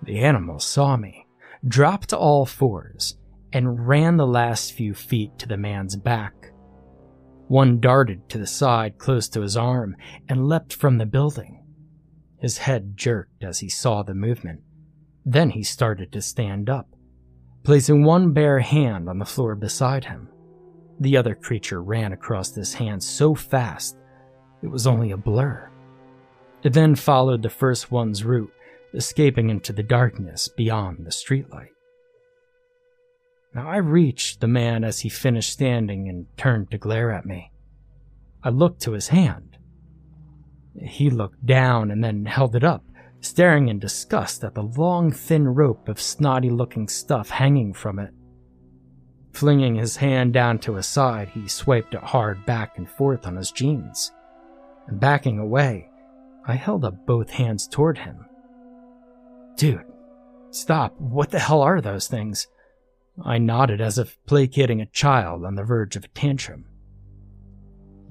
The 0.02 0.18
animal 0.18 0.58
saw 0.58 0.98
me, 0.98 1.26
dropped 1.66 2.10
to 2.10 2.16
all 2.16 2.46
fours, 2.46 3.16
and 3.52 3.88
ran 3.88 4.16
the 4.16 4.26
last 4.26 4.72
few 4.72 4.94
feet 4.94 5.38
to 5.38 5.48
the 5.48 5.56
man's 5.56 5.96
back. 5.96 6.52
One 7.48 7.80
darted 7.80 8.28
to 8.28 8.38
the 8.38 8.46
side 8.46 8.98
close 8.98 9.28
to 9.30 9.40
his 9.40 9.56
arm 9.56 9.96
and 10.28 10.48
leapt 10.48 10.74
from 10.74 10.98
the 10.98 11.06
building. 11.06 11.64
His 12.38 12.58
head 12.58 12.96
jerked 12.96 13.42
as 13.42 13.60
he 13.60 13.68
saw 13.68 14.02
the 14.02 14.14
movement. 14.14 14.60
Then 15.24 15.50
he 15.50 15.62
started 15.62 16.12
to 16.12 16.22
stand 16.22 16.68
up, 16.68 16.88
placing 17.64 18.04
one 18.04 18.32
bare 18.32 18.60
hand 18.60 19.08
on 19.08 19.18
the 19.18 19.24
floor 19.24 19.54
beside 19.54 20.04
him. 20.04 20.28
The 21.00 21.16
other 21.16 21.34
creature 21.34 21.82
ran 21.82 22.12
across 22.12 22.50
this 22.50 22.74
hand 22.74 23.02
so 23.02 23.34
fast 23.34 23.96
it 24.62 24.68
was 24.68 24.86
only 24.86 25.12
a 25.12 25.16
blur. 25.16 25.70
It 26.62 26.72
then 26.72 26.96
followed 26.96 27.42
the 27.42 27.50
first 27.50 27.90
one's 27.90 28.24
route, 28.24 28.52
escaping 28.94 29.50
into 29.50 29.72
the 29.72 29.82
darkness 29.82 30.48
beyond 30.48 31.04
the 31.04 31.10
streetlight. 31.10 31.70
Now 33.54 33.68
I 33.68 33.76
reached 33.78 34.40
the 34.40 34.48
man 34.48 34.84
as 34.84 35.00
he 35.00 35.08
finished 35.08 35.52
standing 35.52 36.08
and 36.08 36.26
turned 36.36 36.70
to 36.70 36.78
glare 36.78 37.12
at 37.12 37.26
me. 37.26 37.50
I 38.42 38.50
looked 38.50 38.82
to 38.82 38.92
his 38.92 39.08
hand. 39.08 39.58
He 40.80 41.10
looked 41.10 41.44
down 41.44 41.90
and 41.90 42.04
then 42.04 42.26
held 42.26 42.54
it 42.54 42.62
up, 42.62 42.84
staring 43.20 43.68
in 43.68 43.78
disgust 43.78 44.44
at 44.44 44.54
the 44.54 44.62
long, 44.62 45.10
thin 45.10 45.48
rope 45.48 45.88
of 45.88 46.00
snotty 46.00 46.50
looking 46.50 46.88
stuff 46.88 47.30
hanging 47.30 47.72
from 47.74 47.98
it. 47.98 48.10
Flinging 49.32 49.74
his 49.74 49.96
hand 49.96 50.32
down 50.32 50.58
to 50.60 50.74
his 50.74 50.86
side, 50.86 51.28
he 51.30 51.48
swiped 51.48 51.94
it 51.94 52.02
hard 52.02 52.44
back 52.46 52.78
and 52.78 52.88
forth 52.88 53.26
on 53.26 53.36
his 53.36 53.50
jeans. 53.50 54.12
And 54.86 55.00
backing 55.00 55.38
away, 55.38 55.90
I 56.46 56.54
held 56.54 56.84
up 56.84 57.06
both 57.06 57.30
hands 57.30 57.66
toward 57.66 57.98
him. 57.98 58.24
Dude, 59.58 59.84
stop. 60.50 60.94
What 60.98 61.30
the 61.30 61.38
hell 61.38 61.60
are 61.60 61.80
those 61.80 62.06
things? 62.06 62.46
I 63.22 63.38
nodded 63.38 63.80
as 63.80 63.98
if 63.98 64.16
placating 64.24 64.80
a 64.80 64.86
child 64.86 65.44
on 65.44 65.56
the 65.56 65.64
verge 65.64 65.96
of 65.96 66.04
a 66.04 66.08
tantrum. 66.08 66.64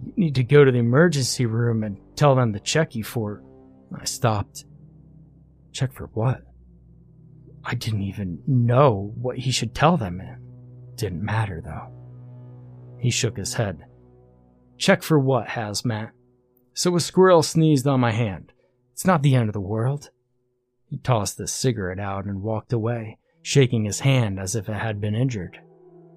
You 0.05 0.13
need 0.17 0.35
to 0.35 0.43
go 0.43 0.63
to 0.63 0.71
the 0.71 0.77
emergency 0.77 1.45
room 1.45 1.83
and 1.83 1.97
tell 2.15 2.35
them 2.35 2.53
to 2.53 2.59
check 2.59 2.93
you 2.93 3.03
for. 3.03 3.41
I 3.99 4.05
stopped. 4.05 4.65
Check 5.71 5.93
for 5.93 6.07
what? 6.13 6.41
I 7.63 7.75
didn't 7.75 8.03
even 8.03 8.43
know 8.45 9.13
what 9.15 9.37
he 9.37 9.51
should 9.51 9.73
tell 9.73 9.97
them. 9.97 10.21
It 10.21 10.37
didn't 10.97 11.23
matter, 11.23 11.61
though. 11.63 11.91
He 12.99 13.09
shook 13.09 13.37
his 13.37 13.53
head. 13.53 13.85
Check 14.77 15.01
for 15.01 15.17
what, 15.17 15.47
Hazmat? 15.47 16.11
so 16.77 16.95
a 16.95 16.99
squirrel 16.99 17.41
sneezed 17.41 17.87
on 17.87 17.99
my 17.99 18.11
hand. 18.11 18.53
It's 18.93 19.05
not 19.05 19.23
the 19.23 19.33
end 19.33 19.49
of 19.49 19.53
the 19.53 19.59
world. 19.59 20.11
He 20.89 20.97
tossed 20.97 21.37
the 21.37 21.47
cigarette 21.47 21.99
out 21.99 22.25
and 22.25 22.41
walked 22.41 22.71
away, 22.71 23.17
shaking 23.41 23.85
his 23.85 23.99
hand 23.99 24.39
as 24.39 24.55
if 24.55 24.69
it 24.69 24.73
had 24.73 25.01
been 25.01 25.15
injured. 25.15 25.59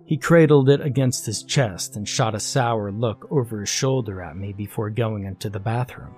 He 0.05 0.17
cradled 0.17 0.69
it 0.69 0.81
against 0.81 1.27
his 1.27 1.43
chest 1.43 1.97
and 1.97 2.09
shot 2.09 2.35
a 2.35 2.41
sour 2.41 2.91
look 2.91 3.27
over 3.31 3.61
his 3.61 3.69
shoulder 3.69 4.21
at 4.23 4.37
me 4.37 4.53
before 4.53 4.91
going 4.91 5.25
into 5.25 5.49
the 5.51 5.61
bathroom. 5.61 6.15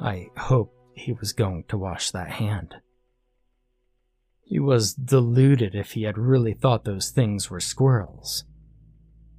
I 0.00 0.28
hoped 0.36 0.74
he 0.94 1.12
was 1.12 1.32
going 1.32 1.64
to 1.68 1.78
wash 1.78 2.10
that 2.10 2.30
hand. 2.30 2.74
He 4.42 4.58
was 4.58 4.94
deluded 4.94 5.74
if 5.74 5.92
he 5.92 6.02
had 6.02 6.18
really 6.18 6.54
thought 6.54 6.84
those 6.84 7.10
things 7.10 7.50
were 7.50 7.60
squirrels. 7.60 8.44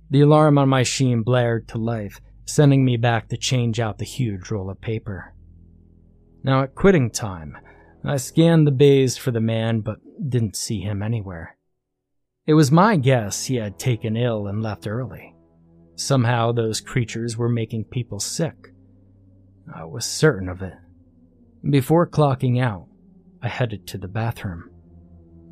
The 0.10 0.22
alarm 0.22 0.58
on 0.58 0.70
my 0.70 0.84
sheen 0.84 1.22
blared 1.22 1.68
to 1.70 1.78
life, 1.78 2.22
sending 2.46 2.86
me 2.86 2.98
back 2.98 3.30
to 3.30 3.38
change 3.38 3.80
out 3.80 3.98
the 3.98 4.06
huge 4.06 4.52
roll 4.52 4.70
of 4.70 4.82
paper. 4.82 5.34
Now, 6.44 6.64
at 6.64 6.76
quitting 6.76 7.10
time, 7.12 7.58
I 8.04 8.18
scanned 8.18 8.66
the 8.66 8.72
bays 8.72 9.18
for 9.18 9.32
the 9.32 9.42
man 9.42 9.82
but 9.82 10.00
didn't 10.30 10.56
see 10.56 10.82
him 10.82 11.02
anywhere. 11.02 11.58
It 12.48 12.56
was 12.56 12.72
my 12.72 12.98
guess 12.98 13.46
he 13.46 13.56
had 13.56 13.78
taken 13.78 14.18
ill 14.18 14.48
and 14.48 14.62
left 14.62 14.88
early. 14.88 15.36
Somehow 15.96 16.52
those 16.52 16.82
creatures 16.82 17.38
were 17.38 17.50
making 17.50 17.86
people 17.86 18.20
sick. 18.20 18.74
I 19.74 19.86
was 19.86 20.06
certain 20.06 20.50
of 20.50 20.62
it. 20.62 20.74
Before 21.70 22.08
clocking 22.08 22.60
out, 22.60 22.88
I 23.42 23.48
headed 23.48 23.86
to 23.88 23.98
the 23.98 24.08
bathroom. 24.08 24.72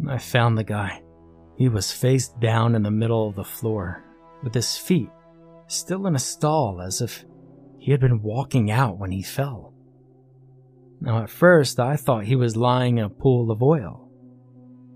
I 0.09 0.17
found 0.17 0.57
the 0.57 0.63
guy. 0.63 1.03
He 1.57 1.69
was 1.69 1.91
face 1.91 2.29
down 2.29 2.73
in 2.73 2.83
the 2.83 2.91
middle 2.91 3.27
of 3.27 3.35
the 3.35 3.43
floor, 3.43 4.03
with 4.41 4.53
his 4.53 4.77
feet 4.77 5.09
still 5.69 6.07
in 6.07 6.15
a 6.15 6.19
stall 6.19 6.81
as 6.81 7.01
if 7.01 7.25
he 7.77 7.91
had 7.91 7.99
been 8.01 8.21
walking 8.21 8.71
out 8.71 8.97
when 8.97 9.11
he 9.11 9.21
fell. 9.21 9.73
Now, 11.01 11.23
at 11.23 11.29
first, 11.29 11.79
I 11.79 11.95
thought 11.95 12.25
he 12.25 12.35
was 12.35 12.57
lying 12.57 12.97
in 12.97 13.05
a 13.05 13.09
pool 13.09 13.51
of 13.51 13.63
oil, 13.63 14.09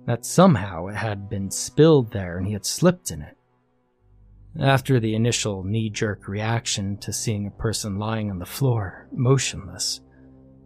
that 0.06 0.26
somehow 0.26 0.88
it 0.88 0.96
had 0.96 1.30
been 1.30 1.50
spilled 1.50 2.12
there 2.12 2.38
and 2.38 2.46
he 2.46 2.54
had 2.54 2.66
slipped 2.66 3.12
in 3.12 3.22
it. 3.22 3.38
After 4.60 5.00
the 5.00 5.16
initial 5.16 5.64
knee 5.64 5.90
jerk 5.90 6.28
reaction 6.28 6.98
to 6.98 7.14
seeing 7.14 7.48
a 7.48 7.52
person 7.52 7.98
lying 7.98 8.30
on 8.30 8.40
the 8.40 8.46
floor, 8.46 9.08
motionless, 9.12 10.02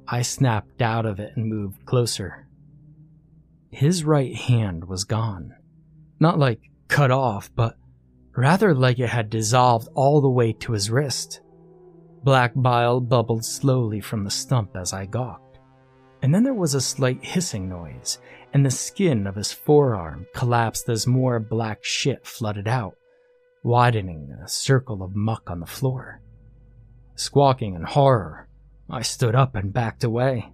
I 0.08 0.24
snapped 0.24 0.82
out 0.82 1.06
of 1.06 1.20
it 1.20 1.34
and 1.36 1.48
moved 1.48 1.86
closer. 1.86 2.48
His 3.70 4.04
right 4.04 4.36
hand 4.36 4.86
was 4.86 5.04
gone. 5.04 5.54
Not 6.20 6.40
like 6.40 6.62
cut 6.88 7.12
off, 7.12 7.52
but 7.56 7.78
rather 8.36 8.74
like 8.74 9.00
it 9.00 9.10
had 9.10 9.30
dissolved 9.30 9.88
all 9.94 10.20
the 10.20 10.30
way 10.30 10.54
to 10.54 10.72
his 10.72 10.90
wrist. 10.90 11.42
Black 12.28 12.52
bile 12.58 13.00
bubbled 13.00 13.46
slowly 13.46 14.02
from 14.02 14.26
the 14.26 14.30
stump 14.30 14.76
as 14.76 14.92
I 14.92 15.06
gawked. 15.06 15.60
And 16.22 16.36
then 16.36 16.44
there 16.44 16.54
was 16.54 16.74
a 16.74 16.82
slight 16.82 17.24
hissing 17.24 17.70
noise, 17.70 18.20
and 18.54 18.66
the 18.66 18.70
skin 18.70 19.26
of 19.28 19.36
his 19.36 19.54
forearm 19.54 20.28
collapsed 20.36 20.90
as 20.90 21.08
more 21.08 21.40
black 21.40 21.86
shit 21.86 22.28
flooded 22.28 22.68
out, 22.68 22.98
widening 23.64 24.30
a 24.44 24.46
circle 24.50 25.04
of 25.04 25.16
muck 25.16 25.50
on 25.50 25.62
the 25.62 25.66
floor. 25.66 26.20
Squawking 27.16 27.76
in 27.76 27.84
horror, 27.84 28.50
I 28.90 29.04
stood 29.04 29.34
up 29.34 29.56
and 29.56 29.72
backed 29.72 30.04
away. 30.04 30.52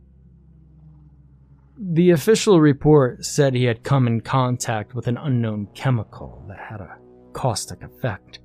The 1.75 2.11
official 2.11 2.61
report 2.61 3.25
said 3.25 3.55
he 3.55 3.63
had 3.63 3.81
come 3.81 4.05
in 4.05 4.21
contact 4.21 4.93
with 4.93 5.07
an 5.07 5.17
unknown 5.17 5.69
chemical 5.73 6.45
that 6.49 6.59
had 6.59 6.81
a 6.81 6.99
caustic 7.33 7.81
effect. 7.81 8.37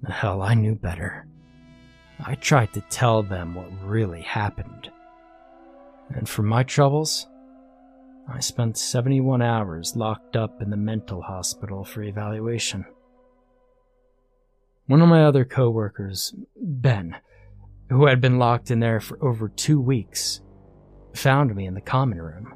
The 0.00 0.12
Hell, 0.12 0.40
I 0.40 0.54
knew 0.54 0.74
better. 0.74 1.26
I 2.20 2.34
tried 2.36 2.72
to 2.74 2.80
tell 2.82 3.22
them 3.22 3.54
what 3.54 3.82
really 3.82 4.22
happened. 4.22 4.90
And 6.10 6.28
for 6.28 6.42
my 6.42 6.62
troubles, 6.62 7.26
I 8.28 8.40
spent 8.40 8.78
71 8.78 9.42
hours 9.42 9.96
locked 9.96 10.36
up 10.36 10.62
in 10.62 10.70
the 10.70 10.76
mental 10.76 11.22
hospital 11.22 11.84
for 11.84 12.02
evaluation. 12.02 12.86
One 14.86 15.02
of 15.02 15.08
my 15.08 15.24
other 15.24 15.44
coworkers, 15.44 16.34
Ben, 16.56 17.16
who 17.90 18.06
had 18.06 18.20
been 18.20 18.38
locked 18.38 18.70
in 18.70 18.80
there 18.80 19.00
for 19.00 19.22
over 19.24 19.48
two 19.48 19.80
weeks, 19.80 20.40
found 21.14 21.54
me 21.54 21.66
in 21.66 21.74
the 21.74 21.80
common 21.80 22.20
room. 22.20 22.54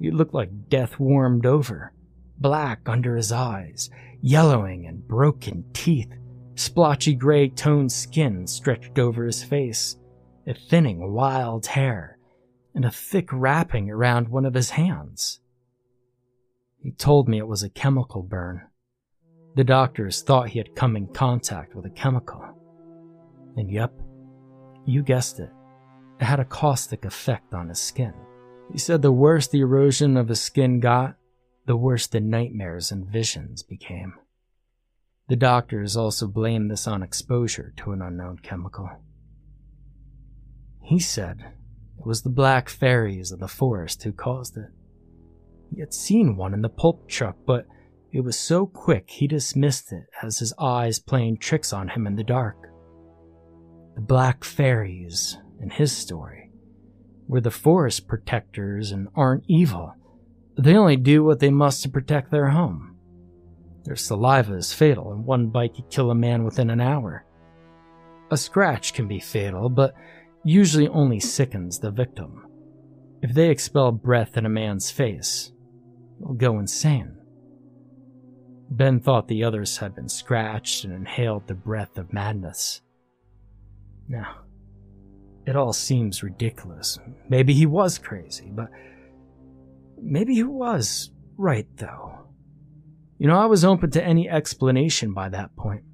He 0.00 0.10
looked 0.10 0.34
like 0.34 0.68
death 0.68 0.98
warmed 0.98 1.46
over, 1.46 1.92
black 2.38 2.80
under 2.86 3.16
his 3.16 3.32
eyes, 3.32 3.90
yellowing 4.20 4.86
and 4.86 5.06
broken 5.06 5.64
teeth, 5.72 6.12
splotchy 6.54 7.14
gray 7.14 7.48
toned 7.48 7.92
skin 7.92 8.46
stretched 8.46 8.98
over 8.98 9.24
his 9.24 9.42
face, 9.42 9.96
a 10.46 10.54
thinning 10.54 11.12
wild 11.12 11.66
hair, 11.66 12.18
and 12.74 12.84
a 12.84 12.90
thick 12.90 13.28
wrapping 13.32 13.90
around 13.90 14.28
one 14.28 14.44
of 14.44 14.54
his 14.54 14.70
hands. 14.70 15.40
He 16.82 16.92
told 16.92 17.28
me 17.28 17.38
it 17.38 17.46
was 17.46 17.62
a 17.62 17.70
chemical 17.70 18.22
burn. 18.22 18.62
The 19.56 19.64
doctors 19.64 20.22
thought 20.22 20.48
he 20.48 20.58
had 20.58 20.74
come 20.74 20.96
in 20.96 21.06
contact 21.06 21.74
with 21.74 21.86
a 21.86 21.90
chemical. 21.90 22.44
And 23.56 23.70
yep, 23.70 23.92
you 24.84 25.02
guessed 25.02 25.38
it, 25.38 25.50
it 26.20 26.24
had 26.24 26.40
a 26.40 26.44
caustic 26.44 27.04
effect 27.04 27.54
on 27.54 27.68
his 27.68 27.78
skin. 27.78 28.12
He 28.72 28.78
said 28.78 29.02
the 29.02 29.12
worse 29.12 29.46
the 29.46 29.60
erosion 29.60 30.16
of 30.16 30.28
his 30.28 30.40
skin 30.40 30.80
got, 30.80 31.16
the 31.66 31.76
worse 31.76 32.06
the 32.06 32.20
nightmares 32.20 32.90
and 32.90 33.06
visions 33.06 33.62
became. 33.62 34.14
The 35.28 35.36
doctors 35.36 35.96
also 35.96 36.26
blamed 36.26 36.70
this 36.70 36.86
on 36.86 37.02
exposure 37.02 37.72
to 37.78 37.92
an 37.92 38.02
unknown 38.02 38.38
chemical. 38.42 38.90
He 40.82 40.98
said 40.98 41.40
it 41.98 42.06
was 42.06 42.22
the 42.22 42.30
black 42.30 42.68
fairies 42.68 43.32
of 43.32 43.40
the 43.40 43.48
forest 43.48 44.02
who 44.02 44.12
caused 44.12 44.56
it. 44.58 44.68
He 45.72 45.80
had 45.80 45.94
seen 45.94 46.36
one 46.36 46.52
in 46.52 46.60
the 46.60 46.68
pulp 46.68 47.08
truck, 47.08 47.36
but 47.46 47.66
it 48.12 48.20
was 48.20 48.38
so 48.38 48.66
quick 48.66 49.10
he 49.10 49.26
dismissed 49.26 49.92
it 49.92 50.04
as 50.22 50.38
his 50.38 50.52
eyes 50.58 50.98
playing 50.98 51.38
tricks 51.38 51.72
on 51.72 51.88
him 51.88 52.06
in 52.06 52.16
the 52.16 52.22
dark. 52.22 52.56
The 53.94 54.02
black 54.02 54.44
fairies, 54.44 55.38
in 55.60 55.70
his 55.70 55.90
story, 55.90 56.50
were 57.26 57.40
the 57.40 57.50
forest 57.50 58.06
protectors 58.06 58.92
and 58.92 59.08
aren't 59.16 59.44
evil. 59.48 59.94
They 60.58 60.76
only 60.76 60.96
do 60.96 61.24
what 61.24 61.40
they 61.40 61.50
must 61.50 61.82
to 61.82 61.88
protect 61.88 62.30
their 62.30 62.50
home. 62.50 62.93
Their 63.84 63.96
saliva 63.96 64.54
is 64.54 64.72
fatal, 64.72 65.12
and 65.12 65.24
one 65.24 65.48
bite 65.48 65.74
could 65.74 65.90
kill 65.90 66.10
a 66.10 66.14
man 66.14 66.44
within 66.44 66.70
an 66.70 66.80
hour. 66.80 67.24
A 68.30 68.36
scratch 68.36 68.94
can 68.94 69.06
be 69.06 69.20
fatal, 69.20 69.68
but 69.68 69.94
usually 70.42 70.88
only 70.88 71.20
sickens 71.20 71.78
the 71.78 71.90
victim. 71.90 72.46
If 73.22 73.34
they 73.34 73.50
expel 73.50 73.92
breath 73.92 74.36
in 74.36 74.46
a 74.46 74.50
man's 74.50 74.90
face, 74.90 75.52
he'll 76.18 76.34
go 76.34 76.58
insane. 76.58 77.16
Ben 78.70 79.00
thought 79.00 79.28
the 79.28 79.44
others 79.44 79.76
had 79.76 79.94
been 79.94 80.08
scratched 80.08 80.84
and 80.84 80.92
inhaled 80.92 81.46
the 81.46 81.54
breath 81.54 81.98
of 81.98 82.12
madness. 82.12 82.80
Now, 84.08 84.38
it 85.46 85.56
all 85.56 85.72
seems 85.72 86.22
ridiculous. 86.22 86.98
Maybe 87.28 87.52
he 87.52 87.66
was 87.66 87.98
crazy, 87.98 88.50
but 88.50 88.70
maybe 90.00 90.34
he 90.34 90.42
was 90.42 91.10
right, 91.36 91.66
though. 91.76 92.23
You 93.18 93.28
know, 93.28 93.38
I 93.38 93.46
was 93.46 93.64
open 93.64 93.90
to 93.92 94.04
any 94.04 94.28
explanation 94.28 95.12
by 95.12 95.28
that 95.30 95.54
point 95.56 95.84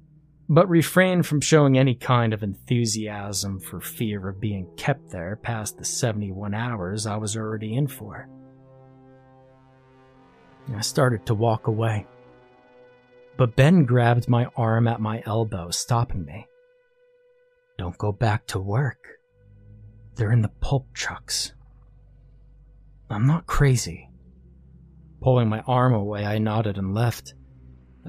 but 0.51 0.67
refrained 0.67 1.25
from 1.25 1.39
showing 1.39 1.77
any 1.77 1.95
kind 1.95 2.33
of 2.33 2.43
enthusiasm 2.43 3.57
for 3.57 3.79
fear 3.79 4.27
of 4.27 4.41
being 4.41 4.67
kept 4.75 5.09
there 5.09 5.37
past 5.37 5.77
the 5.77 5.85
71 5.85 6.53
hours 6.53 7.05
I 7.05 7.15
was 7.15 7.37
already 7.37 7.73
in 7.73 7.87
for. 7.87 8.27
I 10.75 10.81
started 10.81 11.25
to 11.27 11.35
walk 11.35 11.67
away, 11.67 12.05
but 13.37 13.55
Ben 13.55 13.85
grabbed 13.85 14.27
my 14.27 14.45
arm 14.57 14.89
at 14.89 14.99
my 14.99 15.23
elbow, 15.25 15.69
stopping 15.69 16.25
me. 16.25 16.45
Don't 17.77 17.97
go 17.97 18.11
back 18.11 18.45
to 18.47 18.59
work. 18.59 19.07
They're 20.15 20.33
in 20.33 20.41
the 20.41 20.51
pulp 20.59 20.93
trucks. 20.93 21.53
I'm 23.09 23.25
not 23.25 23.47
crazy. 23.47 24.09
Pulling 25.21 25.49
my 25.49 25.61
arm 25.61 25.93
away, 25.93 26.25
I 26.25 26.39
nodded 26.39 26.77
and 26.77 26.93
left. 26.93 27.35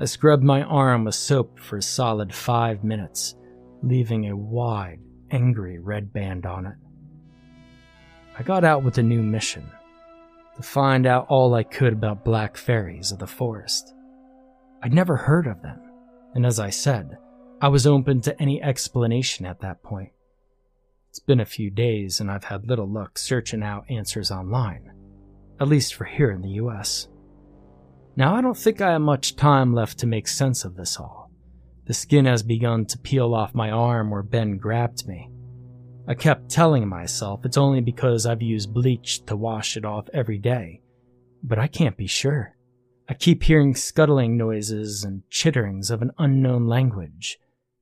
I 0.00 0.06
scrubbed 0.06 0.42
my 0.42 0.62
arm 0.62 1.04
with 1.04 1.14
soap 1.14 1.58
for 1.58 1.76
a 1.76 1.82
solid 1.82 2.34
five 2.34 2.82
minutes, 2.82 3.34
leaving 3.82 4.28
a 4.28 4.36
wide, 4.36 5.00
angry 5.30 5.78
red 5.78 6.12
band 6.12 6.46
on 6.46 6.66
it. 6.66 6.76
I 8.38 8.42
got 8.42 8.64
out 8.64 8.82
with 8.82 8.96
a 8.96 9.02
new 9.02 9.22
mission 9.22 9.70
to 10.56 10.62
find 10.62 11.06
out 11.06 11.26
all 11.28 11.54
I 11.54 11.62
could 11.62 11.92
about 11.92 12.24
black 12.24 12.56
fairies 12.56 13.12
of 13.12 13.18
the 13.18 13.26
forest. 13.26 13.94
I'd 14.82 14.94
never 14.94 15.16
heard 15.16 15.46
of 15.46 15.62
them, 15.62 15.80
and 16.34 16.46
as 16.46 16.58
I 16.58 16.70
said, 16.70 17.18
I 17.60 17.68
was 17.68 17.86
open 17.86 18.22
to 18.22 18.40
any 18.40 18.62
explanation 18.62 19.46
at 19.46 19.60
that 19.60 19.82
point. 19.82 20.12
It's 21.10 21.20
been 21.20 21.40
a 21.40 21.44
few 21.44 21.70
days, 21.70 22.20
and 22.20 22.30
I've 22.30 22.44
had 22.44 22.66
little 22.66 22.88
luck 22.88 23.18
searching 23.18 23.62
out 23.62 23.84
answers 23.90 24.30
online, 24.30 24.90
at 25.60 25.68
least 25.68 25.94
for 25.94 26.04
here 26.04 26.30
in 26.30 26.40
the 26.40 26.52
US. 26.52 27.08
Now, 28.14 28.34
I 28.34 28.40
don't 28.40 28.56
think 28.56 28.80
I 28.80 28.92
have 28.92 29.00
much 29.00 29.36
time 29.36 29.74
left 29.74 29.98
to 29.98 30.06
make 30.06 30.28
sense 30.28 30.64
of 30.64 30.76
this 30.76 30.98
all. 30.98 31.30
The 31.86 31.94
skin 31.94 32.26
has 32.26 32.42
begun 32.42 32.86
to 32.86 32.98
peel 32.98 33.34
off 33.34 33.54
my 33.54 33.70
arm 33.70 34.10
where 34.10 34.22
Ben 34.22 34.56
grabbed 34.56 35.06
me. 35.06 35.30
I 36.06 36.14
kept 36.14 36.50
telling 36.50 36.88
myself 36.88 37.44
it's 37.44 37.56
only 37.56 37.80
because 37.80 38.26
I've 38.26 38.42
used 38.42 38.74
bleach 38.74 39.24
to 39.26 39.36
wash 39.36 39.76
it 39.76 39.84
off 39.84 40.08
every 40.12 40.38
day, 40.38 40.80
but 41.42 41.58
I 41.58 41.68
can't 41.68 41.96
be 41.96 42.06
sure. 42.06 42.56
I 43.08 43.14
keep 43.14 43.42
hearing 43.42 43.74
scuttling 43.74 44.36
noises 44.36 45.04
and 45.04 45.22
chitterings 45.30 45.90
of 45.90 46.02
an 46.02 46.12
unknown 46.18 46.66
language, 46.66 47.38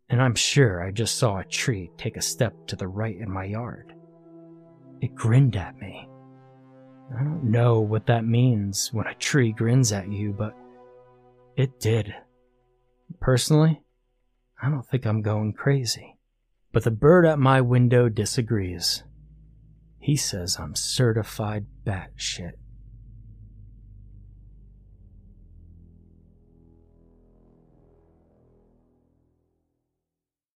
and 0.09 0.21
I'm 0.21 0.35
sure 0.35 0.83
I 0.83 0.91
just 0.91 1.19
saw 1.19 1.39
a 1.39 1.45
tree 1.45 1.91
take 1.97 2.17
a 2.17 2.23
step 2.23 2.55
to 2.67 2.77
the 2.77 2.89
right 2.89 3.17
in 3.17 3.31
my 3.31 3.45
yard. 3.45 3.95
It 5.01 5.15
grinned 5.15 5.57
at 5.57 5.79
me. 5.79 6.10
I 7.19 7.25
don't 7.25 7.45
know 7.45 7.81
what 7.81 8.07
that 8.07 8.25
means 8.25 8.93
when 8.93 9.07
a 9.07 9.15
tree 9.15 9.53
grins 9.53 9.93
at 9.93 10.11
you, 10.11 10.33
but 10.33 10.55
it 11.57 11.81
did. 11.81 12.15
Personally, 13.21 13.83
I 14.63 14.71
don't 14.71 14.87
think 14.87 15.07
I'm 15.07 15.23
going 15.23 15.53
crazy. 15.53 16.17
But 16.73 16.85
the 16.85 16.91
bird 16.91 17.27
at 17.27 17.39
my 17.39 17.61
window 17.61 18.09
disagrees. 18.09 19.03
He 19.99 20.17
says 20.17 20.57
I'm 20.59 20.77
certified 20.77 21.67
batshit. 21.85 22.53